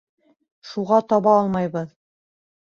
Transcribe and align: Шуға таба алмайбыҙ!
Шуға 0.69 0.97
таба 1.13 1.35
алмайбыҙ! 1.43 1.93